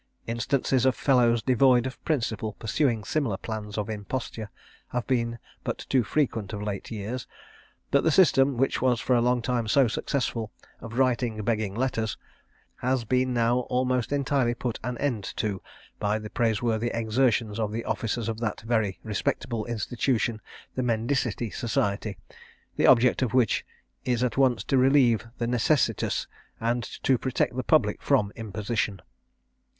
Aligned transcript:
Instances 0.25 0.83
of 0.83 0.95
fellows 0.95 1.43
devoid 1.43 1.85
of 1.85 2.03
principle 2.03 2.53
pursuing 2.53 3.03
similar 3.03 3.37
plans 3.37 3.77
of 3.77 3.87
imposture 3.87 4.49
have 4.87 5.05
been 5.05 5.37
but 5.63 5.77
too 5.89 6.03
frequent 6.03 6.53
of 6.53 6.63
late 6.63 6.89
years, 6.89 7.27
but 7.91 8.03
the 8.03 8.09
system, 8.09 8.57
which 8.57 8.81
was 8.81 8.99
for 8.99 9.15
a 9.15 9.21
long 9.21 9.43
time 9.43 9.67
so 9.67 9.87
successful, 9.87 10.51
of 10.79 10.97
writing 10.97 11.39
begging 11.43 11.75
letters, 11.75 12.17
has 12.77 13.03
been 13.05 13.31
now 13.31 13.59
almost 13.69 14.11
entirely 14.11 14.55
put 14.55 14.79
an 14.83 14.97
end 14.97 15.23
to, 15.37 15.61
by 15.99 16.17
the 16.17 16.31
praiseworthy 16.31 16.89
exertions 16.91 17.59
of 17.59 17.71
the 17.71 17.85
officers 17.85 18.27
of 18.27 18.39
that 18.39 18.61
very 18.61 18.97
respectable 19.03 19.67
institution 19.67 20.41
the 20.73 20.81
Mendicity 20.81 21.51
Society, 21.53 22.17
the 22.75 22.87
object 22.87 23.21
of 23.21 23.35
which 23.35 23.63
is 24.03 24.23
at 24.23 24.35
once 24.35 24.63
to 24.63 24.79
relieve 24.79 25.27
the 25.37 25.45
necessitous, 25.45 26.25
and 26.59 26.81
to 27.03 27.19
protect 27.19 27.55
the 27.55 27.61
public 27.61 28.01
from 28.01 28.31
imposition. 28.35 28.99